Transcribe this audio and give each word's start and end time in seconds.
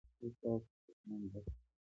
ایا 0.21 0.29
ستاسو 0.33 0.69
دکان 0.85 1.21
ډک 1.31 1.45
دی؟ 1.45 1.51